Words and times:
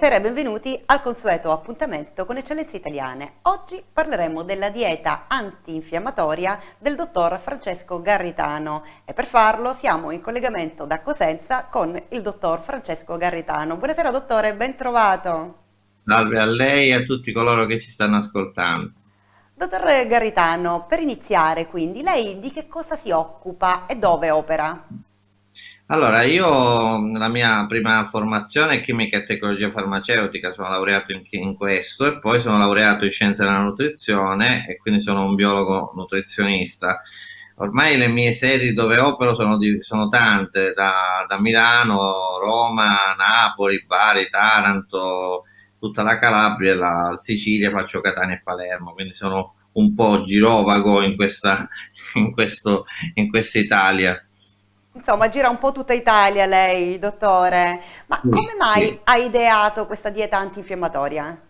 Buonasera 0.00 0.26
e 0.26 0.32
benvenuti 0.32 0.82
al 0.86 1.02
consueto 1.02 1.52
appuntamento 1.52 2.24
con 2.24 2.38
Eccellenze 2.38 2.78
Italiane. 2.78 3.32
Oggi 3.42 3.84
parleremo 3.92 4.42
della 4.44 4.70
dieta 4.70 5.26
antinfiammatoria 5.28 6.58
del 6.78 6.94
dottor 6.94 7.38
Francesco 7.38 8.00
Garritano 8.00 8.82
e 9.04 9.12
per 9.12 9.26
farlo 9.26 9.76
siamo 9.78 10.10
in 10.10 10.22
collegamento 10.22 10.86
da 10.86 11.02
Cosenza 11.02 11.66
con 11.70 12.02
il 12.08 12.22
dottor 12.22 12.62
Francesco 12.62 13.18
Garritano. 13.18 13.76
Buonasera 13.76 14.10
dottore, 14.10 14.54
ben 14.54 14.74
trovato. 14.74 15.58
Salve 16.06 16.38
a 16.38 16.46
lei 16.46 16.88
e 16.88 16.94
a 16.94 17.02
tutti 17.02 17.30
coloro 17.30 17.66
che 17.66 17.78
ci 17.78 17.90
stanno 17.90 18.16
ascoltando. 18.16 18.92
Dottor 19.52 20.06
Garritano, 20.06 20.86
per 20.88 21.00
iniziare 21.00 21.66
quindi, 21.66 22.00
lei 22.00 22.40
di 22.40 22.50
che 22.50 22.66
cosa 22.68 22.96
si 22.96 23.10
occupa 23.10 23.84
e 23.84 23.96
dove 23.96 24.30
opera? 24.30 24.82
Allora, 25.92 26.22
io 26.22 27.04
la 27.18 27.28
mia 27.28 27.66
prima 27.66 28.04
formazione 28.04 28.76
è 28.76 28.80
chimica 28.80 29.18
e 29.18 29.24
tecnologia 29.24 29.70
farmaceutica, 29.70 30.52
sono 30.52 30.68
laureato 30.68 31.10
in, 31.10 31.22
in, 31.30 31.56
questo 31.56 32.06
e 32.06 32.20
poi 32.20 32.40
sono 32.40 32.58
laureato 32.58 33.04
in 33.04 33.10
scienze 33.10 33.42
della 33.42 33.58
nutrizione 33.58 34.66
e 34.68 34.76
quindi 34.76 35.00
sono 35.02 35.24
un 35.24 35.34
biologo 35.34 35.92
nutrizionista. 35.96 37.00
Ormai 37.56 37.96
le 37.96 38.06
mie 38.06 38.32
sedi 38.32 38.72
dove 38.72 38.98
opero 38.98 39.34
sono, 39.34 39.58
di, 39.58 39.82
sono 39.82 40.08
tante, 40.08 40.72
da, 40.74 41.26
da, 41.28 41.40
Milano, 41.40 42.38
Roma, 42.40 43.14
Napoli, 43.18 43.84
Bari, 43.84 44.30
Taranto, 44.30 45.44
tutta 45.78 46.04
la 46.04 46.18
Calabria, 46.18 46.76
la 46.76 47.16
Sicilia, 47.16 47.70
faccio 47.70 48.00
Catania 48.00 48.36
e 48.36 48.42
Palermo, 48.42 48.92
quindi 48.92 49.12
sono 49.12 49.56
un 49.72 49.94
po' 49.94 50.22
girovago 50.22 51.02
in 51.02 51.16
questa, 51.16 51.68
in 52.14 52.32
questo, 52.32 52.86
in 53.14 53.28
questa 53.28 53.58
Italia. 53.58 54.20
Insomma, 54.92 55.28
gira 55.28 55.48
un 55.48 55.58
po' 55.58 55.72
tutta 55.72 55.92
Italia 55.92 56.46
lei, 56.46 56.98
dottore. 56.98 57.80
Ma 58.06 58.20
come 58.20 58.54
mai 58.58 58.86
sì. 58.86 59.00
ha 59.04 59.16
ideato 59.16 59.86
questa 59.86 60.10
dieta 60.10 60.38
antinfiammatoria? 60.38 61.42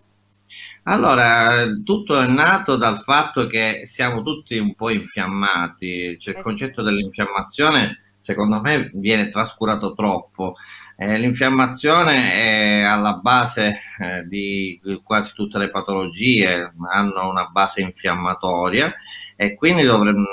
Allora, 0.85 1.65
tutto 1.85 2.21
è 2.21 2.27
nato 2.27 2.77
dal 2.77 3.01
fatto 3.01 3.47
che 3.47 3.83
siamo 3.87 4.23
tutti 4.23 4.59
un 4.59 4.75
po' 4.75 4.91
infiammati, 4.91 6.19
cioè 6.19 6.35
il 6.35 6.41
eh 6.41 6.43
concetto 6.43 6.83
dell'infiammazione 6.83 7.99
secondo 8.21 8.61
me 8.61 8.91
viene 8.95 9.29
trascurato 9.29 9.95
troppo. 9.95 10.55
Eh, 11.03 11.17
l'infiammazione 11.17 12.31
è 12.35 12.83
alla 12.83 13.15
base 13.15 13.81
eh, 13.99 14.27
di 14.27 14.79
quasi 15.03 15.33
tutte 15.33 15.57
le 15.57 15.71
patologie, 15.71 16.75
hanno 16.93 17.31
una 17.31 17.47
base 17.47 17.81
infiammatoria 17.81 18.93
e 19.35 19.55
quindi 19.55 19.85
dovremmo, 19.85 20.27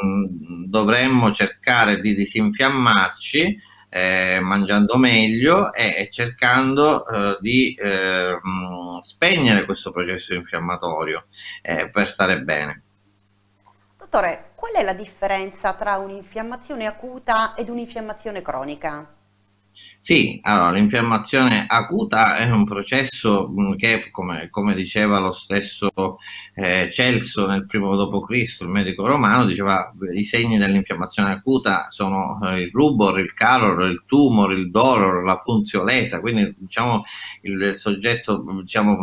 dovremmo 0.66 1.32
cercare 1.32 2.02
di 2.02 2.14
disinfiammarci 2.14 3.58
eh, 3.88 4.40
mangiando 4.42 4.98
meglio 4.98 5.72
e, 5.72 5.96
e 6.00 6.10
cercando 6.12 7.08
eh, 7.08 7.38
di 7.40 7.74
eh, 7.74 8.38
spegnere 9.00 9.64
questo 9.64 9.92
processo 9.92 10.34
infiammatorio 10.34 11.28
eh, 11.62 11.90
per 11.90 12.06
stare 12.06 12.42
bene. 12.42 12.82
Dottore, 13.98 14.52
qual 14.56 14.74
è 14.74 14.84
la 14.84 14.92
differenza 14.92 15.72
tra 15.76 15.96
un'infiammazione 15.96 16.88
acuta 16.88 17.56
ed 17.56 17.70
un'infiammazione 17.70 18.42
cronica? 18.42 19.16
Sì, 20.08 20.40
allora 20.44 20.72
l'infiammazione 20.72 21.66
acuta 21.68 22.38
è 22.38 22.50
un 22.50 22.64
processo 22.64 23.52
mm, 23.52 23.74
che, 23.74 24.10
come, 24.10 24.48
come 24.50 24.74
diceva 24.74 25.20
lo 25.20 25.34
stesso 25.34 25.92
eh, 26.56 26.90
Celso 26.90 27.46
nel 27.46 27.66
primo 27.66 27.94
d.C., 27.98 28.62
il 28.62 28.70
medico 28.70 29.06
romano, 29.06 29.44
diceva 29.44 29.94
i 30.16 30.24
segni 30.24 30.58
dell'infiammazione 30.58 31.34
acuta 31.34 31.90
sono 31.90 32.40
eh, 32.42 32.62
il 32.62 32.70
rubor, 32.72 33.20
il 33.20 33.34
calor, 33.34 33.84
il 33.90 34.04
tumor, 34.06 34.54
il 34.54 34.70
dolor, 34.72 35.26
la 35.26 35.36
funziolesa, 35.36 36.22
quindi 36.22 36.56
diciamo 36.58 37.04
il 37.42 37.76
soggetto 37.76 38.46
diciamo, 38.62 38.96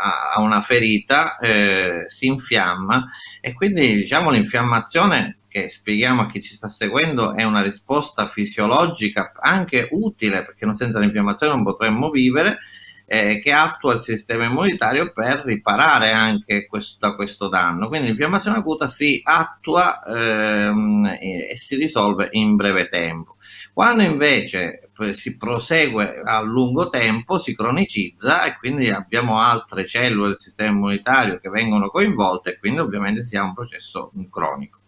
ha 0.00 0.40
una 0.40 0.60
ferita, 0.60 1.38
eh, 1.38 2.04
si 2.06 2.26
infiamma 2.26 3.04
e 3.40 3.52
quindi 3.52 3.94
diciamo 3.94 4.30
l'infiammazione 4.30 5.38
che 5.52 5.68
spieghiamo 5.68 6.22
a 6.22 6.26
chi 6.26 6.40
ci 6.40 6.54
sta 6.54 6.66
seguendo 6.66 7.34
è 7.34 7.44
una 7.44 7.62
risposta 7.62 8.26
fisiologica 8.26 9.32
anche 9.38 9.88
utile 9.90 10.42
perché 10.44 10.66
senza 10.74 10.98
l'infiammazione 10.98 11.52
non 11.52 11.62
potremmo 11.62 12.08
vivere 12.08 12.58
eh, 13.04 13.40
che 13.42 13.52
attua 13.52 13.92
il 13.92 14.00
sistema 14.00 14.44
immunitario 14.44 15.12
per 15.12 15.42
riparare 15.44 16.12
anche 16.12 16.66
questo, 16.66 16.96
da 16.98 17.14
questo 17.14 17.48
danno. 17.48 17.88
Quindi 17.88 18.06
l'infiammazione 18.06 18.56
acuta 18.56 18.86
si 18.86 19.20
attua 19.22 20.02
ehm, 20.02 21.18
e, 21.20 21.50
e 21.50 21.56
si 21.58 21.76
risolve 21.76 22.28
in 22.30 22.56
breve 22.56 22.88
tempo. 22.88 23.36
Quando 23.74 24.02
invece 24.02 24.90
si 25.12 25.36
prosegue 25.36 26.22
a 26.24 26.40
lungo 26.40 26.88
tempo, 26.88 27.38
si 27.38 27.54
cronicizza 27.54 28.44
e 28.44 28.56
quindi 28.56 28.88
abbiamo 28.88 29.40
altre 29.40 29.86
cellule 29.86 30.28
del 30.28 30.38
sistema 30.38 30.70
immunitario 30.70 31.38
che 31.38 31.50
vengono 31.50 31.88
coinvolte 31.88 32.52
e 32.52 32.58
quindi 32.58 32.78
ovviamente 32.80 33.22
si 33.22 33.36
ha 33.36 33.42
un 33.42 33.52
processo 33.52 34.12
cronico. 34.30 34.81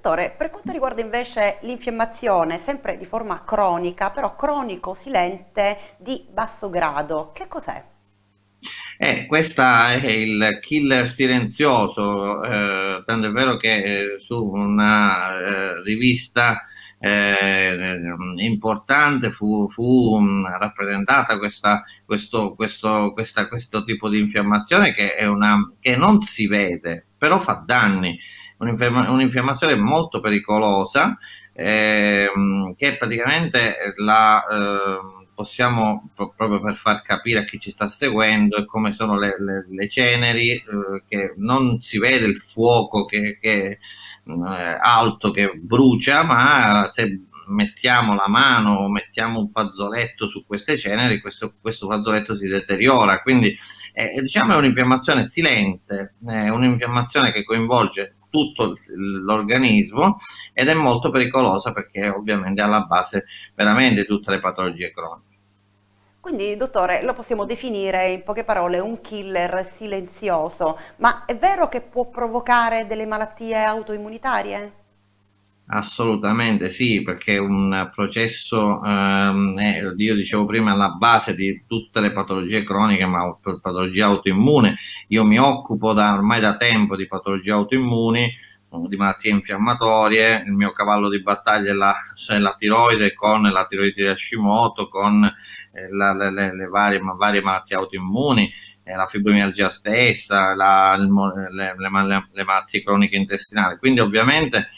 Dottore, 0.00 0.34
per 0.34 0.48
quanto 0.48 0.72
riguarda 0.72 1.02
invece 1.02 1.58
l'infiammazione, 1.60 2.56
sempre 2.56 2.96
di 2.96 3.04
forma 3.04 3.44
cronica, 3.44 4.08
però 4.10 4.34
cronico-silente 4.34 5.96
di 5.98 6.24
basso 6.32 6.70
grado, 6.70 7.32
che 7.34 7.46
cos'è? 7.46 7.84
Eh, 8.96 9.26
questo 9.26 9.62
è 9.62 10.06
il 10.06 10.58
killer 10.62 11.06
silenzioso, 11.06 12.42
eh, 12.42 13.02
tanto 13.04 13.26
è 13.26 13.30
vero 13.30 13.58
che 13.58 13.74
eh, 14.14 14.18
su 14.18 14.42
una 14.42 15.38
eh, 15.38 15.82
rivista 15.82 16.62
eh, 16.98 17.98
importante 18.36 19.30
fu, 19.30 19.68
fu 19.68 20.18
rappresentata 20.58 21.38
questa, 21.38 21.84
questo, 22.06 22.54
questo, 22.54 23.12
questa, 23.12 23.48
questo 23.48 23.84
tipo 23.84 24.08
di 24.08 24.18
infiammazione 24.18 24.94
che, 24.94 25.14
una, 25.26 25.74
che 25.78 25.94
non 25.96 26.20
si 26.20 26.46
vede, 26.46 27.06
però 27.18 27.38
fa 27.38 27.62
danni 27.66 28.18
un'infiammazione 28.60 29.74
molto 29.76 30.20
pericolosa 30.20 31.18
ehm, 31.52 32.74
che 32.76 32.96
praticamente 32.96 33.94
la 33.96 34.44
eh, 34.44 35.18
possiamo 35.34 36.10
proprio 36.14 36.60
per 36.60 36.74
far 36.74 37.02
capire 37.02 37.40
a 37.40 37.44
chi 37.44 37.58
ci 37.58 37.70
sta 37.70 37.88
seguendo 37.88 38.58
e 38.58 38.66
come 38.66 38.92
sono 38.92 39.18
le, 39.18 39.36
le, 39.38 39.66
le 39.70 39.88
ceneri 39.88 40.50
eh, 40.50 40.62
che 41.08 41.34
non 41.36 41.80
si 41.80 41.98
vede 41.98 42.26
il 42.26 42.38
fuoco 42.38 43.06
che, 43.06 43.38
che 43.40 43.78
eh, 44.26 44.78
alto 44.80 45.30
che 45.30 45.52
brucia 45.54 46.22
ma 46.22 46.86
se 46.88 47.24
mettiamo 47.50 48.14
la 48.14 48.28
mano 48.28 48.74
o 48.74 48.90
mettiamo 48.90 49.40
un 49.40 49.50
fazzoletto 49.50 50.26
su 50.26 50.44
queste 50.46 50.78
ceneri, 50.78 51.20
questo, 51.20 51.54
questo 51.60 51.88
fazzoletto 51.88 52.36
si 52.36 52.46
deteriora. 52.46 53.22
Quindi 53.22 53.56
eh, 53.92 54.20
diciamo 54.20 54.52
è 54.52 54.56
un'infiammazione 54.56 55.24
silente, 55.24 56.14
è 56.26 56.48
un'infiammazione 56.48 57.32
che 57.32 57.44
coinvolge 57.44 58.16
tutto 58.30 58.74
l'organismo 58.96 60.16
ed 60.52 60.68
è 60.68 60.74
molto 60.74 61.10
pericolosa 61.10 61.72
perché 61.72 62.08
ovviamente 62.08 62.62
è 62.62 62.64
alla 62.64 62.82
base 62.82 63.26
veramente 63.54 64.04
tutte 64.04 64.30
le 64.30 64.40
patologie 64.40 64.90
croniche. 64.92 65.28
Quindi, 66.20 66.56
dottore, 66.56 67.02
lo 67.02 67.14
possiamo 67.14 67.44
definire 67.44 68.10
in 68.10 68.22
poche 68.22 68.44
parole 68.44 68.78
un 68.78 69.00
killer 69.00 69.72
silenzioso, 69.76 70.78
ma 70.96 71.24
è 71.24 71.36
vero 71.36 71.68
che 71.68 71.80
può 71.80 72.08
provocare 72.08 72.86
delle 72.86 73.06
malattie 73.06 73.62
autoimmunitarie? 73.64 74.79
Assolutamente 75.72 76.68
sì, 76.68 77.00
perché 77.02 77.38
un 77.38 77.90
processo, 77.94 78.82
ehm, 78.82 79.56
è, 79.56 79.80
io 79.96 80.14
dicevo 80.16 80.44
prima, 80.44 80.72
alla 80.72 80.88
base 80.88 81.36
di 81.36 81.62
tutte 81.64 82.00
le 82.00 82.10
patologie 82.10 82.64
croniche, 82.64 83.06
ma 83.06 83.32
per 83.40 83.60
patologie 83.60 84.02
autoimmune. 84.02 84.76
Io 85.08 85.24
mi 85.24 85.38
occupo 85.38 85.92
da, 85.92 86.12
ormai 86.12 86.40
da 86.40 86.56
tempo 86.56 86.96
di 86.96 87.06
patologie 87.06 87.52
autoimmuni, 87.52 88.32
di 88.88 88.96
malattie 88.96 89.30
infiammatorie, 89.30 90.42
il 90.44 90.52
mio 90.52 90.72
cavallo 90.72 91.08
di 91.08 91.22
battaglia 91.22 91.70
è 91.70 91.74
la, 91.74 91.94
è 92.28 92.38
la 92.38 92.54
tiroide 92.58 93.12
con 93.12 93.42
la 93.42 93.64
tiroide 93.64 94.02
di 94.02 94.08
Hashimoto, 94.08 94.88
con 94.88 95.24
eh, 95.24 95.88
la, 95.92 96.12
le, 96.12 96.32
le, 96.32 96.54
le 96.54 96.66
varie, 96.66 97.00
varie, 97.00 97.42
malattie 97.42 97.76
autoimmuni, 97.76 98.52
eh, 98.82 98.96
la 98.96 99.06
fibromialgia 99.06 99.68
stessa, 99.68 100.52
la, 100.54 100.96
le, 100.96 101.74
le, 101.76 102.44
malattie 102.44 102.82
croniche 102.82 103.16
intestinali. 103.16 103.76
Quindi 103.78 104.00
ovviamente 104.00 104.68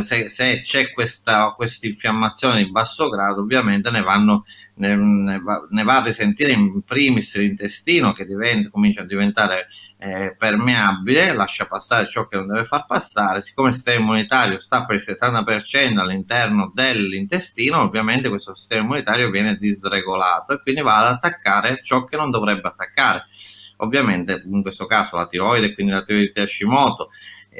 se, 0.00 0.28
se 0.28 0.60
c'è 0.60 0.92
questa 0.92 1.54
infiammazione 1.80 2.62
di 2.62 2.70
basso 2.70 3.08
grado, 3.08 3.40
ovviamente 3.40 3.90
ne, 3.90 4.02
vanno, 4.02 4.44
ne, 4.74 4.96
ne, 4.96 5.38
va, 5.38 5.66
ne, 5.70 5.82
va, 5.82 5.96
a 5.96 6.04
risentire 6.04 6.52
in 6.52 6.82
primis 6.82 7.36
l'intestino 7.38 8.12
che 8.12 8.26
diventa, 8.26 8.68
comincia 8.68 9.00
a 9.00 9.06
diventare 9.06 9.68
eh, 9.96 10.36
permeabile, 10.36 11.32
lascia 11.32 11.66
passare 11.66 12.06
ciò 12.08 12.26
che 12.28 12.36
non 12.36 12.48
deve 12.48 12.66
far 12.66 12.84
passare. 12.84 13.40
Siccome 13.40 13.68
il 13.68 13.74
sistema 13.74 14.00
immunitario 14.00 14.58
sta 14.58 14.84
per 14.84 14.96
il 14.96 15.02
70% 15.06 15.98
all'interno 15.98 16.70
dell'intestino, 16.74 17.80
ovviamente 17.80 18.28
questo 18.28 18.54
sistema 18.54 18.82
immunitario 18.82 19.30
viene 19.30 19.56
disregolato 19.56 20.52
e 20.52 20.60
quindi 20.60 20.82
va 20.82 20.98
ad 20.98 21.14
attaccare 21.14 21.80
ciò 21.82 22.04
che 22.04 22.16
non 22.16 22.30
dovrebbe 22.30 22.68
attaccare. 22.68 23.24
Ovviamente 23.78 24.42
in 24.44 24.62
questo 24.62 24.86
caso 24.86 25.16
la 25.16 25.26
tiroide, 25.26 25.74
quindi 25.74 25.92
la 25.92 26.02
tiroide 26.02 26.30
di 26.32 26.40
Hashimoto, 26.40 27.10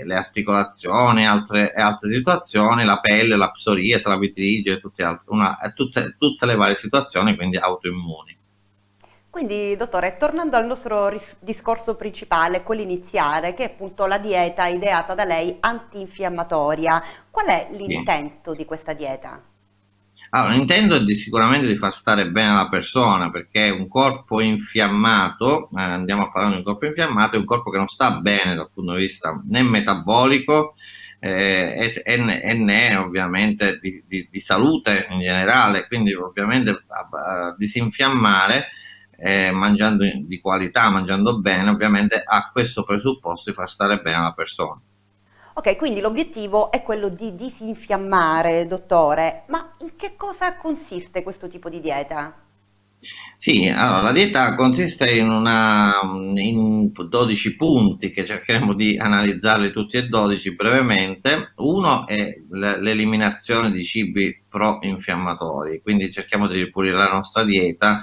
le 0.05 0.15
articolazioni 0.15 1.27
altre, 1.27 1.75
e 1.75 1.81
altre 1.81 2.13
situazioni, 2.13 2.85
la 2.85 3.01
pelle, 3.01 3.37
la 3.37 3.51
psoriasi, 3.51 4.09
la 4.09 4.19
vitiligine, 4.19 4.79
tutte, 4.79 5.03
altre, 5.03 5.27
una, 5.29 5.59
tutte, 5.75 6.17
tutte 6.19 6.47
le 6.47 6.57
varie 6.57 6.75
situazioni, 6.75 7.37
quindi 7.37 7.59
autoimmuni. 7.59 8.39
Quindi, 9.29 9.77
dottore, 9.77 10.17
tornando 10.19 10.57
al 10.57 10.67
nostro 10.67 11.11
discorso 11.41 11.95
principale, 11.95 12.63
quello 12.63 12.83
iniziale, 12.83 13.55
che 13.55 13.65
è 13.65 13.67
appunto 13.73 14.07
la 14.07 14.19
dieta 14.19 14.67
ideata 14.67 15.15
da 15.15 15.25
lei 15.25 15.57
antinfiammatoria, 15.59 17.03
qual 17.31 17.47
è 17.47 17.69
l'intento 17.73 18.53
sì. 18.53 18.59
di 18.59 18.65
questa 18.67 18.93
dieta? 18.93 19.52
Allora, 20.35 20.55
l'intento 20.55 20.97
è 20.97 21.03
di, 21.03 21.15
sicuramente 21.15 21.67
di 21.67 21.77
far 21.77 21.93
stare 21.93 22.31
bene 22.31 22.55
la 22.55 22.69
persona, 22.69 23.31
perché 23.31 23.69
un 23.69 23.87
corpo 23.87 24.41
infiammato, 24.41 25.69
eh, 25.77 25.83
andiamo 25.83 26.23
a 26.23 26.31
parlare 26.31 26.55
di 26.55 26.59
un 26.61 26.65
corpo 26.65 26.87
infiammato, 26.87 27.37
è 27.37 27.39
un 27.39 27.45
corpo 27.45 27.71
che 27.71 27.77
non 27.77 27.87
sta 27.87 28.13
bene 28.13 28.55
dal 28.55 28.71
punto 28.73 28.95
di 28.95 29.03
vista 29.03 29.39
né 29.47 29.63
metabolico, 29.63 30.75
eh, 31.19 31.93
e, 32.03 32.03
e, 32.03 32.65
è 32.65 32.99
ovviamente 32.99 33.79
di, 33.79 34.03
di, 34.09 34.27
di, 34.31 34.41
salute 34.41 35.07
in 35.11 35.21
generale, 35.21 35.87
quindi 35.87 36.15
ovviamente 36.15 36.83
disinfiammare 37.59 38.69
eh, 39.19 39.51
mangiando 39.53 40.07
di 40.17 40.41
qualità, 40.41 40.89
mangiando 40.89 41.41
bene, 41.41 41.69
ovviamente 41.69 42.23
ha 42.25 42.51
questo 42.51 42.85
presupposto 42.85 43.51
di 43.51 43.57
far 43.57 43.69
stare 43.69 44.01
bene 44.01 44.23
la 44.23 44.33
persona. 44.33 44.81
Ok, 45.55 45.77
quindi 45.77 46.01
l'obiettivo 46.01 46.71
è 46.71 46.83
quello 46.83 47.09
di 47.09 47.35
disinfiammare, 47.35 48.67
dottore, 48.67 49.45
ma 49.49 49.75
in 49.81 49.97
che 49.97 50.15
cosa 50.17 50.57
consiste 50.57 51.23
questo 51.23 51.47
tipo 51.47 51.69
di 51.69 51.81
dieta? 51.81 52.35
Sì, 53.37 53.69
allora 53.69 54.03
la 54.03 54.13
dieta 54.13 54.55
consiste 54.55 55.11
in, 55.11 55.29
una, 55.29 55.93
in 56.37 56.93
12 56.93 57.57
punti 57.57 58.13
che 58.13 58.25
cercheremo 58.25 58.73
di 58.73 58.97
analizzarli 58.97 59.73
tutti 59.73 59.97
e 59.97 60.07
12 60.07 60.55
brevemente. 60.55 61.53
Uno 61.57 62.07
è 62.07 62.39
l'eliminazione 62.51 63.73
di 63.73 63.85
cibi 63.85 64.45
pro-infiammatori, 64.49 65.83
quindi 65.83 66.13
cerchiamo 66.13 66.47
di 66.47 66.57
ripulire 66.57 66.97
la 66.97 67.11
nostra 67.11 67.45
dieta 67.45 68.01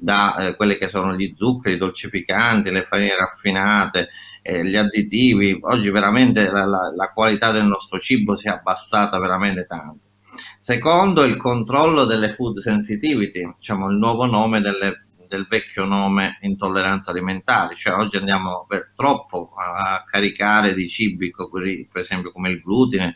da 0.00 0.36
eh, 0.36 0.56
quelle 0.56 0.78
che 0.78 0.88
sono 0.88 1.14
gli 1.14 1.32
zuccheri, 1.34 1.74
i 1.74 1.78
dolcificanti, 1.78 2.70
le 2.70 2.84
farine 2.84 3.16
raffinate, 3.16 4.08
eh, 4.42 4.64
gli 4.64 4.76
additivi. 4.76 5.58
Oggi 5.62 5.90
veramente 5.90 6.50
la, 6.50 6.64
la, 6.64 6.92
la 6.94 7.12
qualità 7.12 7.50
del 7.50 7.66
nostro 7.66 7.98
cibo 7.98 8.34
si 8.36 8.48
è 8.48 8.50
abbassata 8.50 9.18
veramente 9.18 9.66
tanto. 9.66 10.08
Secondo, 10.56 11.24
il 11.24 11.36
controllo 11.36 12.04
delle 12.04 12.34
food 12.34 12.60
sensitivity, 12.60 13.54
diciamo 13.56 13.90
il 13.90 13.96
nuovo 13.96 14.26
nome 14.26 14.60
delle, 14.60 15.06
del 15.30 15.46
vecchio 15.48 15.84
nome 15.84 16.38
intolleranza 16.40 17.12
alimentare, 17.12 17.76
cioè 17.76 17.94
oggi 17.94 18.16
andiamo 18.16 18.66
per 18.68 18.92
troppo 18.96 19.52
a 19.56 20.02
caricare 20.04 20.74
di 20.74 20.88
cibi, 20.88 21.30
per 21.30 22.02
esempio 22.02 22.32
come 22.32 22.50
il 22.50 22.60
glutine, 22.60 23.14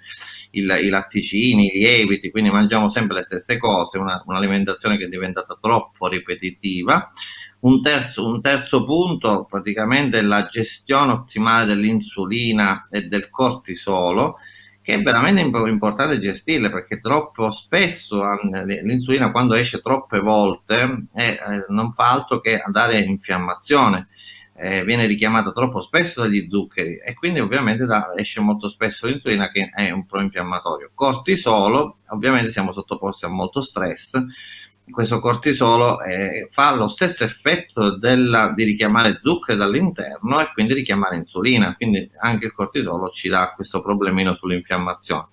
il, 0.52 0.78
i 0.80 0.88
latticini, 0.88 1.74
i 1.74 1.78
lieviti, 1.80 2.30
quindi 2.30 2.50
mangiamo 2.50 2.88
sempre 2.88 3.16
le 3.16 3.22
stesse 3.22 3.58
cose, 3.58 3.98
una, 3.98 4.22
un'alimentazione 4.24 4.96
che 4.96 5.06
è 5.06 5.08
diventata 5.08 5.58
troppo 5.60 6.06
ripetitiva. 6.06 7.10
Un 7.60 7.80
terzo, 7.80 8.28
un 8.28 8.40
terzo 8.40 8.84
punto, 8.84 9.46
praticamente, 9.46 10.18
è 10.18 10.22
la 10.22 10.46
gestione 10.46 11.12
ottimale 11.12 11.64
dell'insulina 11.64 12.86
e 12.90 13.08
del 13.08 13.28
cortisolo, 13.30 14.36
che 14.84 14.92
è 14.92 15.00
veramente 15.00 15.40
importante 15.40 16.20
gestirle 16.20 16.68
perché 16.68 17.00
troppo 17.00 17.50
spesso 17.50 18.22
l'insulina 18.82 19.30
quando 19.30 19.54
esce 19.54 19.80
troppe 19.80 20.20
volte 20.20 21.06
eh, 21.14 21.38
non 21.68 21.94
fa 21.94 22.10
altro 22.10 22.40
che 22.40 22.62
dare 22.70 22.98
infiammazione 22.98 24.08
eh, 24.56 24.84
viene 24.84 25.06
richiamata 25.06 25.52
troppo 25.52 25.80
spesso 25.80 26.20
dagli 26.20 26.46
zuccheri 26.50 26.98
e 26.98 27.14
quindi 27.14 27.40
ovviamente 27.40 27.86
da, 27.86 28.12
esce 28.14 28.40
molto 28.40 28.68
spesso 28.68 29.06
l'insulina 29.06 29.50
che 29.50 29.70
è 29.74 29.90
un 29.90 30.04
proinfiammatorio. 30.04 30.90
Cortisolo, 30.94 32.00
ovviamente 32.08 32.50
siamo 32.50 32.70
sottoposti 32.70 33.24
a 33.24 33.28
molto 33.28 33.62
stress, 33.62 34.22
questo 34.90 35.18
cortisolo 35.18 36.02
eh, 36.02 36.46
fa 36.50 36.74
lo 36.74 36.88
stesso 36.88 37.24
effetto 37.24 37.96
della, 37.96 38.52
di 38.54 38.64
richiamare 38.64 39.18
zuccheri 39.20 39.56
dall'interno 39.56 40.40
e 40.40 40.50
quindi 40.52 40.74
richiamare 40.74 41.16
insulina, 41.16 41.74
quindi 41.74 42.10
anche 42.18 42.46
il 42.46 42.52
cortisolo 42.52 43.08
ci 43.08 43.28
dà 43.28 43.52
questo 43.54 43.82
problemino 43.82 44.34
sull'infiammazione. 44.34 45.28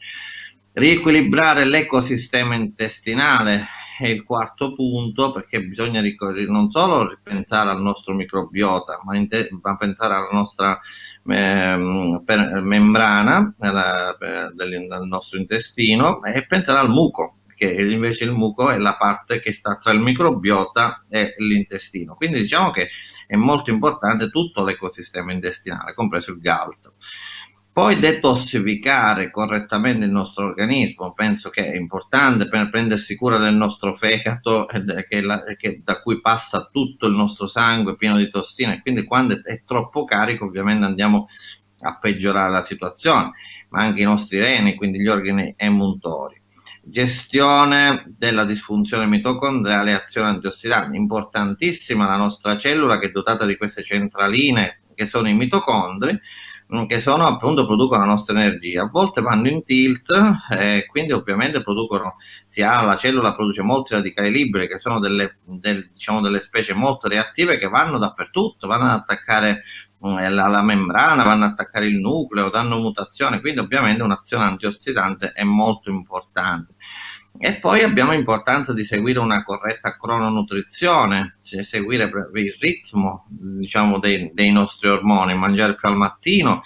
Riequilibrare 0.74 1.66
l'ecosistema 1.66 2.56
intestinale 2.56 3.68
è 4.00 4.08
il 4.08 4.24
quarto 4.24 4.74
punto 4.74 5.32
perché 5.32 5.62
bisogna 5.64 6.02
non 6.48 6.72
solo 6.72 7.08
ripensare 7.08 7.70
al 7.70 7.82
nostro 7.82 8.16
microbiota, 8.16 9.00
ma, 9.04 9.14
ma 9.62 9.76
pensare 9.76 10.14
alla 10.16 10.30
nostra 10.32 10.80
eh, 11.28 11.76
membrana 11.76 13.54
nella, 13.60 14.16
del, 14.18 14.88
del 14.88 15.08
nostro 15.08 15.38
intestino 15.38 16.24
e 16.24 16.46
pensare 16.48 16.80
al 16.80 16.90
muco, 16.90 17.41
che 17.62 17.70
invece 17.70 18.24
il 18.24 18.32
muco 18.32 18.72
è 18.72 18.80
la 18.80 18.98
parte 18.98 19.40
che 19.40 19.52
sta 19.52 19.78
tra 19.78 19.92
il 19.92 20.00
microbiota 20.00 21.06
e 21.08 21.36
l'intestino. 21.38 22.16
Quindi 22.16 22.42
diciamo 22.42 22.72
che 22.72 22.90
è 23.28 23.36
molto 23.36 23.70
importante 23.70 24.32
tutto 24.32 24.64
l'ecosistema 24.64 25.32
intestinale, 25.32 25.94
compreso 25.94 26.32
il 26.32 26.40
GALT. 26.40 26.94
Poi 27.72 28.00
detossificare 28.00 29.30
correttamente 29.30 30.06
il 30.06 30.12
nostro 30.12 30.48
organismo, 30.48 31.14
penso 31.14 31.52
che 31.52 31.68
è 31.68 31.76
importante 31.76 32.50
per 32.50 32.68
prendersi 32.70 33.16
cura 33.16 33.38
del 33.38 33.56
nostro 33.56 33.94
fegato, 33.94 34.66
che 35.08 35.22
la, 35.22 35.44
che 35.56 35.82
da 35.84 36.02
cui 36.02 36.20
passa 36.20 36.68
tutto 36.72 37.06
il 37.06 37.14
nostro 37.14 37.46
sangue 37.46 37.96
pieno 37.96 38.18
di 38.18 38.28
tossine, 38.28 38.82
quindi 38.82 39.04
quando 39.04 39.40
è 39.40 39.62
troppo 39.64 40.04
carico 40.04 40.46
ovviamente 40.46 40.84
andiamo 40.84 41.28
a 41.84 41.98
peggiorare 42.00 42.52
la 42.52 42.62
situazione, 42.62 43.34
ma 43.70 43.82
anche 43.84 44.02
i 44.02 44.06
nostri 44.06 44.40
reni, 44.40 44.76
quindi 44.76 45.00
gli 45.00 45.08
organi 45.08 45.54
emuntori. 45.56 46.41
Gestione 46.92 48.04
della 48.18 48.44
disfunzione 48.44 49.06
mitocondriale 49.06 49.92
e 49.92 49.94
azione 49.96 50.30
antiossidante, 50.30 50.98
importantissima 50.98 52.06
la 52.06 52.18
nostra 52.18 52.58
cellula 52.58 53.00
che 53.00 53.08
è 53.08 53.12
dotata 53.12 53.46
di 53.46 53.56
queste 53.56 53.82
centraline 53.82 54.82
che 54.94 55.06
sono 55.06 55.30
i 55.30 55.34
mitocondri, 55.34 56.20
Mm, 56.74 56.86
che 56.86 57.02
sono 57.02 57.28
appunto 57.28 57.66
producono 57.66 58.06
la 58.06 58.12
nostra 58.12 58.34
energia. 58.40 58.84
A 58.84 58.88
volte 58.90 59.20
vanno 59.20 59.50
in 59.50 59.64
tilt 59.66 60.08
e 60.58 60.86
quindi 60.86 61.12
ovviamente 61.12 61.62
producono, 61.62 62.16
si 62.46 62.62
la 62.62 62.96
cellula 62.98 63.36
produce 63.36 63.62
molti 63.62 63.94
radicali 63.94 64.32
liberi 64.32 64.70
che 64.70 64.80
sono 64.80 65.00
delle, 65.00 65.40
del, 65.44 65.90
diciamo, 65.92 66.22
delle 66.22 66.40
specie 66.40 66.74
molto 66.74 67.10
reattive 67.10 67.58
che 67.58 67.68
vanno 67.68 67.98
dappertutto, 67.98 68.68
vanno 68.68 68.86
ad 68.86 69.00
attaccare 69.00 69.64
mm, 70.06 70.18
la, 70.34 70.48
la, 70.48 70.62
membrana, 70.62 71.24
vanno 71.24 71.46
ad 71.46 71.52
attaccare 71.52 71.88
il 71.88 72.00
nucleo, 72.00 72.50
danno 72.50 72.80
mutazione, 72.80 73.40
quindi 73.40 73.60
ovviamente 73.60 74.04
un'azione 74.04 74.46
antiossidante 74.46 75.32
è 75.32 75.44
molto 75.44 75.90
importante. 75.90 76.76
E 77.38 77.60
poi 77.60 77.82
abbiamo 77.82 78.12
l'importanza 78.12 78.74
di 78.74 78.84
seguire 78.84 79.18
una 79.18 79.44
corretta 79.44 79.98
crononutrizione, 79.98 81.38
cioè 81.42 81.64
seguire 81.64 82.12
il 82.34 82.58
ritmo 82.60 83.26
diciamo, 83.30 83.98
dei, 84.00 84.32
dei, 84.34 84.52
nostri 84.52 84.90
ormoni, 84.90 85.34
mangiare 85.34 85.76
più 85.76 85.88
al 85.88 85.96
mattino. 85.96 86.62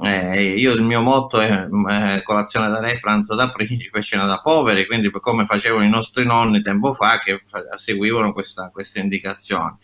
Eh, 0.00 0.54
io 0.54 0.72
il 0.74 0.82
mio 0.82 1.02
motto 1.02 1.40
è 1.40 1.66
eh, 1.90 2.22
colazione 2.22 2.68
da 2.68 2.78
re, 2.78 2.98
pranzo 2.98 3.34
da 3.34 3.50
principe, 3.50 4.00
cena 4.02 4.24
da 4.24 4.40
poveri, 4.40 4.86
quindi 4.86 5.10
come 5.10 5.44
facevano 5.44 5.84
i 5.84 5.90
nostri 5.90 6.24
nonni 6.24 6.62
tempo 6.62 6.92
fa 6.92 7.18
che 7.18 7.42
seguivano 7.76 8.32
questa, 8.32 8.70
queste 8.72 9.00
indicazioni. 9.00 9.76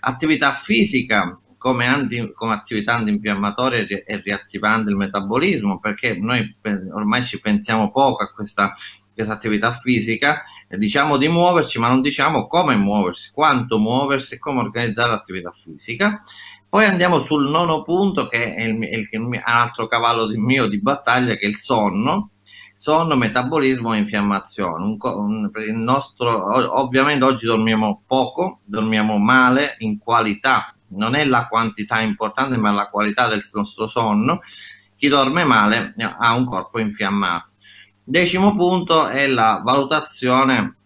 Attività 0.00 0.52
fisica, 0.52 1.38
come, 1.58 1.86
anti, 1.86 2.32
come, 2.34 2.54
attività 2.54 2.94
antinfiammatoria 2.94 3.80
e 3.80 4.20
riattivante 4.22 4.90
il 4.90 4.96
metabolismo, 4.96 5.78
perché 5.78 6.16
noi 6.18 6.56
ormai 6.92 7.24
ci 7.24 7.40
pensiamo 7.40 7.90
poco 7.90 8.22
a 8.22 8.32
questa 8.32 8.74
questa 9.16 9.32
attività 9.32 9.72
fisica, 9.72 10.44
diciamo 10.68 11.16
di 11.16 11.26
muoverci, 11.26 11.78
ma 11.78 11.88
non 11.88 12.02
diciamo 12.02 12.46
come 12.46 12.76
muoversi, 12.76 13.30
quanto 13.32 13.78
muoversi 13.78 14.34
e 14.34 14.38
come 14.38 14.60
organizzare 14.60 15.08
l'attività 15.08 15.50
fisica. 15.52 16.20
Poi 16.68 16.84
andiamo 16.84 17.20
sul 17.20 17.48
nono 17.48 17.82
punto, 17.82 18.28
che 18.28 18.54
è 18.54 18.64
il, 18.64 18.82
il, 18.82 19.08
il 19.10 19.40
altro 19.42 19.86
cavallo 19.86 20.26
di, 20.26 20.36
mio 20.36 20.66
di 20.66 20.78
battaglia, 20.78 21.34
che 21.34 21.46
è 21.46 21.48
il 21.48 21.56
sonno. 21.56 22.32
Sonno, 22.74 23.16
metabolismo 23.16 23.94
e 23.94 23.98
infiammazione. 23.98 24.84
Un, 24.84 24.98
un, 25.00 25.50
nostro, 25.82 26.78
ovviamente 26.78 27.24
oggi 27.24 27.46
dormiamo 27.46 28.02
poco, 28.06 28.60
dormiamo 28.64 29.16
male 29.16 29.76
in 29.78 29.98
qualità, 29.98 30.75
non 30.88 31.14
è 31.14 31.24
la 31.24 31.46
quantità 31.48 32.00
importante, 32.00 32.56
ma 32.56 32.70
la 32.70 32.88
qualità 32.88 33.28
del 33.28 33.42
nostro 33.52 33.86
sonno. 33.86 34.40
Chi 34.96 35.08
dorme 35.08 35.44
male 35.44 35.94
ha 36.18 36.34
un 36.34 36.46
corpo 36.46 36.78
infiammato. 36.78 37.50
Decimo 38.02 38.54
punto 38.54 39.08
è 39.08 39.26
la 39.26 39.60
valutazione 39.64 40.76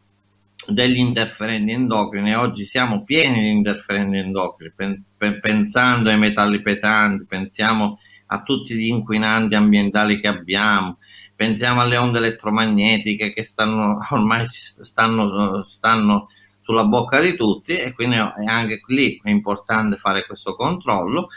degli 0.67 0.99
interferenti 0.99 1.73
endocrini. 1.73 2.35
Oggi 2.35 2.65
siamo 2.65 3.05
pieni 3.05 3.41
di 3.41 3.51
interferenti 3.51 4.17
endocrini, 4.17 4.73
pensando 5.41 6.11
ai 6.11 6.19
metalli 6.19 6.63
pesanti, 6.63 7.25
pensiamo 7.27 7.99
a 8.33 8.43
tutti 8.43 8.75
gli 8.75 8.87
inquinanti 8.87 9.55
ambientali 9.55 10.21
che 10.21 10.29
abbiamo, 10.29 10.99
pensiamo 11.35 11.81
alle 11.81 11.97
onde 11.97 12.19
elettromagnetiche 12.19 13.33
che 13.33 13.43
stanno 13.43 13.99
ormai 14.11 14.47
stanno, 14.49 15.63
stanno 15.63 16.29
sulla 16.71 16.85
bocca 16.85 17.19
di 17.19 17.35
tutti 17.35 17.77
e 17.77 17.93
quindi 17.93 18.17
anche 18.17 18.83
lì 18.87 19.21
è 19.23 19.31
importante 19.31 19.97
fare 19.97 20.25
questo 20.25 20.55
controllo. 20.55 21.29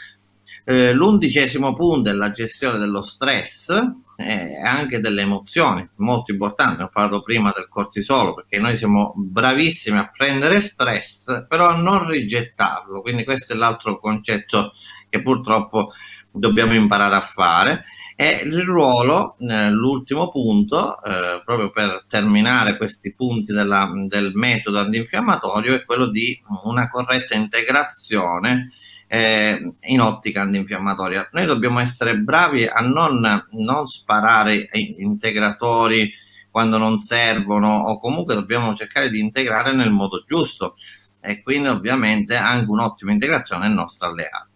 Eh, 0.64 0.92
l'undicesimo 0.92 1.74
punto 1.74 2.08
è 2.08 2.12
la 2.12 2.30
gestione 2.30 2.78
dello 2.78 3.02
stress, 3.02 3.68
e 4.16 4.62
anche 4.62 5.00
delle 5.00 5.22
emozioni, 5.22 5.86
molto 5.96 6.30
importante. 6.30 6.84
Ho 6.84 6.88
parlato 6.88 7.22
prima 7.22 7.52
del 7.54 7.66
cortisolo 7.68 8.34
perché 8.34 8.58
noi 8.58 8.76
siamo 8.76 9.12
bravissimi 9.16 9.98
a 9.98 10.08
prendere 10.08 10.60
stress, 10.60 11.46
però 11.48 11.68
a 11.68 11.76
non 11.76 12.06
rigettarlo. 12.08 13.00
Quindi 13.00 13.24
questo 13.24 13.54
è 13.54 13.56
l'altro 13.56 13.98
concetto 13.98 14.72
che 15.08 15.20
purtroppo 15.20 15.90
dobbiamo 16.30 16.74
imparare 16.74 17.16
a 17.16 17.20
fare. 17.20 17.84
E 18.16 18.42
il 18.44 18.62
ruolo, 18.62 19.36
eh, 19.40 19.70
l'ultimo 19.70 20.28
punto, 20.28 21.02
eh, 21.02 21.42
proprio 21.44 21.70
per 21.70 22.04
terminare 22.08 22.76
questi 22.76 23.12
punti 23.12 23.52
della, 23.52 23.90
del 24.06 24.32
metodo 24.34 24.78
antinfiammatorio, 24.78 25.74
è 25.74 25.84
quello 25.84 26.06
di 26.06 26.40
una 26.64 26.88
corretta 26.88 27.34
integrazione 27.34 28.70
eh, 29.08 29.72
in 29.80 30.00
ottica 30.00 30.42
antinfiammatoria. 30.42 31.28
Noi 31.32 31.46
dobbiamo 31.46 31.80
essere 31.80 32.18
bravi 32.18 32.66
a 32.66 32.80
non, 32.80 33.46
non 33.50 33.86
sparare 33.86 34.68
integratori 34.72 36.12
quando 36.50 36.78
non 36.78 37.00
servono 37.00 37.78
o 37.78 37.98
comunque 37.98 38.34
dobbiamo 38.34 38.74
cercare 38.74 39.10
di 39.10 39.18
integrare 39.18 39.72
nel 39.72 39.90
modo 39.90 40.22
giusto 40.22 40.76
e 41.20 41.42
quindi 41.42 41.68
ovviamente 41.68 42.36
anche 42.36 42.70
un'ottima 42.70 43.10
integrazione 43.10 43.66
è 43.66 43.68
il 43.68 43.74
nostro 43.74 44.08
alleato. 44.08 44.53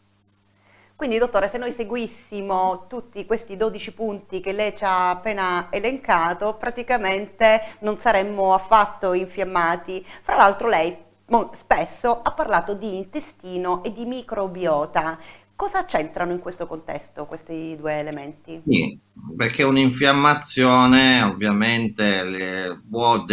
Quindi 0.98 1.18
dottore, 1.18 1.48
se 1.48 1.58
noi 1.58 1.74
seguissimo 1.74 2.86
tutti 2.88 3.24
questi 3.24 3.56
12 3.56 3.92
punti 3.92 4.40
che 4.40 4.50
lei 4.50 4.74
ci 4.74 4.82
ha 4.82 5.10
appena 5.10 5.68
elencato, 5.70 6.54
praticamente 6.54 7.76
non 7.82 8.00
saremmo 8.00 8.52
affatto 8.52 9.12
infiammati. 9.12 10.04
Fra 10.22 10.34
l'altro 10.34 10.66
lei 10.66 11.06
spesso 11.52 12.20
ha 12.20 12.32
parlato 12.32 12.74
di 12.74 12.96
intestino 12.96 13.84
e 13.84 13.92
di 13.92 14.06
microbiota. 14.06 15.18
Cosa 15.58 15.84
c'entrano 15.86 16.30
in 16.30 16.38
questo 16.38 16.68
contesto 16.68 17.26
questi 17.26 17.74
due 17.76 17.98
elementi? 17.98 18.62
Sì, 18.64 18.96
perché 19.36 19.64
un'infiammazione 19.64 21.20
ovviamente 21.22 22.78
può, 22.88 23.24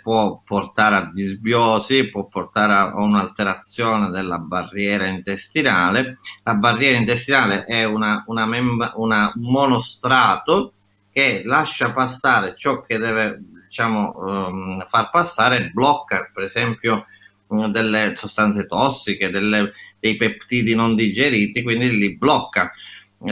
può, 0.00 0.42
portare 0.44 0.94
a 0.94 1.10
disbiosi, 1.12 2.08
può 2.08 2.28
portare 2.28 2.72
a 2.72 2.94
un'alterazione 2.94 4.10
della 4.10 4.38
barriera 4.38 5.08
intestinale. 5.08 6.18
La 6.44 6.54
barriera 6.54 6.98
intestinale 6.98 7.64
è 7.64 7.82
una, 7.82 8.22
una, 8.28 8.48
una 8.94 9.32
monostrato 9.34 10.74
che 11.10 11.42
lascia 11.44 11.92
passare 11.92 12.54
ciò 12.54 12.82
che 12.82 12.96
deve 12.96 13.42
diciamo, 13.66 14.12
um, 14.18 14.84
far 14.84 15.10
passare, 15.10 15.70
blocca 15.70 16.30
per 16.32 16.44
esempio 16.44 17.06
delle 17.70 18.14
sostanze 18.16 18.66
tossiche, 18.66 19.30
delle, 19.30 19.72
dei 19.98 20.16
peptidi 20.16 20.74
non 20.74 20.94
digeriti, 20.94 21.62
quindi 21.62 21.96
li 21.96 22.16
blocca. 22.16 22.70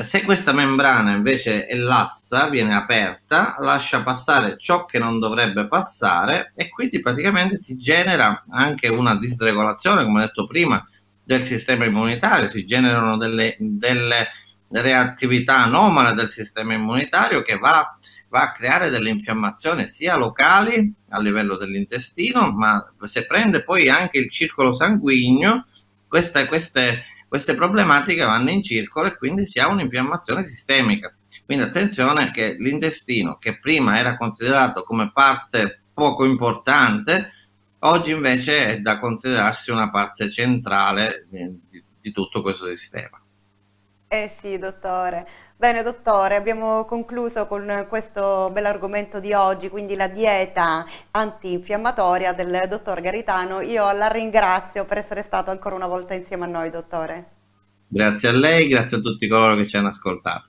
Se 0.03 0.23
questa 0.23 0.53
membrana 0.53 1.17
invece 1.17 1.67
è 1.67 1.75
lassa, 1.75 2.49
viene 2.49 2.77
aperta, 2.77 3.57
lascia 3.59 4.05
passare 4.05 4.57
ciò 4.57 4.85
che 4.85 5.01
non 5.01 5.19
dovrebbe 5.19 5.67
passare 5.67 6.53
e 6.55 6.69
quindi 6.69 7.01
praticamente 7.01 7.57
si 7.57 7.77
genera 7.77 8.45
anche 8.51 8.87
una 8.87 9.17
disregolazione, 9.17 10.05
come 10.05 10.21
detto 10.21 10.47
prima, 10.47 10.81
del 11.25 11.43
sistema 11.43 11.85
immunitario, 11.85 12.49
si 12.49 12.65
generano 12.65 13.17
delle, 13.17 13.57
delle 13.59 14.29
reattività 14.69 15.59
anomale 15.59 16.15
del 16.15 16.29
sistema 16.29 16.75
immunitario 16.75 17.43
che 17.43 17.59
va 17.59 17.97
va 18.31 18.43
a 18.43 18.53
creare 18.53 18.91
delle 18.91 19.11
infiammazioni 19.11 19.87
sia 19.87 20.17
locali 20.17 20.93
a 21.11 21.21
livello 21.21 21.57
dell'intestino, 21.57 22.53
ma 22.53 22.93
se 23.03 23.27
prende 23.27 23.63
poi 23.65 23.89
anche 23.89 24.19
il 24.19 24.31
circolo 24.31 24.73
sanguigno, 24.73 25.67
queste, 26.07 26.47
queste, 26.47 27.05
queste 27.29 27.55
problematiche 27.55 28.25
vanno 28.25 28.51
in 28.51 28.63
circolo 28.63 29.09
e 29.09 29.17
quindi 29.17 29.47
si 29.47 29.59
ha 29.59 29.69
un'infiammazione 29.69 30.45
sistemica. 30.45 31.13
Quindi 31.45 31.65
attenzione 31.65 32.31
che 32.31 32.55
l'intestino, 32.59 33.37
che 33.37 33.59
prima 33.59 33.99
era 33.99 34.17
considerato 34.17 34.85
come 34.85 35.11
parte 35.13 35.83
poco 35.93 36.25
importante, 36.25 37.33
oggi 37.81 38.13
invece 38.13 38.67
è 38.67 38.79
da 38.79 39.01
considerarsi 39.01 39.73
una 39.73 39.91
parte 39.91 40.31
centrale 40.31 41.27
di, 41.29 41.83
di 42.01 42.13
tutto 42.13 42.43
questo 42.43 42.67
sistema. 42.67 43.21
Eh 44.07 44.33
sì, 44.41 44.59
dottore. 44.59 45.27
Bene, 45.61 45.83
dottore, 45.83 46.37
abbiamo 46.37 46.87
concluso 46.87 47.47
con 47.47 47.85
questo 47.87 48.49
bell'argomento 48.51 49.21
di 49.21 49.35
oggi, 49.35 49.69
quindi 49.69 49.95
la 49.95 50.09
dieta 50.09 50.87
antinfiammatoria 51.11 52.33
del 52.33 52.63
dottor 52.67 53.03
Garitano. 53.03 53.61
Io 53.61 53.93
la 53.93 54.09
ringrazio 54.09 54.87
per 54.87 54.97
essere 54.97 55.23
stato 55.23 55.51
ancora 55.51 55.75
una 55.75 55.87
volta 55.87 56.15
insieme 56.15 56.45
a 56.45 56.49
noi, 56.49 56.71
dottore. 56.71 57.27
Grazie 57.87 58.31
a 58.31 58.33
lei, 58.33 58.69
grazie 58.69 58.97
a 58.97 59.01
tutti 59.01 59.29
coloro 59.29 59.55
che 59.57 59.67
ci 59.67 59.77
hanno 59.77 59.89
ascoltato. 59.89 60.49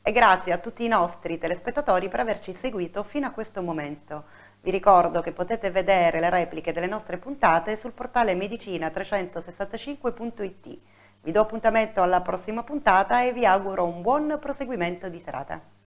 E 0.00 0.12
grazie 0.12 0.52
a 0.52 0.58
tutti 0.58 0.84
i 0.84 0.88
nostri 0.88 1.36
telespettatori 1.36 2.08
per 2.08 2.20
averci 2.20 2.56
seguito 2.60 3.02
fino 3.02 3.26
a 3.26 3.32
questo 3.32 3.62
momento. 3.62 4.26
Vi 4.60 4.70
ricordo 4.70 5.22
che 5.22 5.32
potete 5.32 5.72
vedere 5.72 6.20
le 6.20 6.30
repliche 6.30 6.72
delle 6.72 6.86
nostre 6.86 7.18
puntate 7.18 7.80
sul 7.80 7.90
portale 7.90 8.36
medicina365.it. 8.36 10.78
Vi 11.22 11.32
do 11.32 11.40
appuntamento 11.40 12.00
alla 12.00 12.22
prossima 12.22 12.62
puntata 12.62 13.22
e 13.22 13.32
vi 13.32 13.44
auguro 13.44 13.84
un 13.84 14.00
buon 14.00 14.38
proseguimento 14.40 15.08
di 15.08 15.20
serata. 15.22 15.78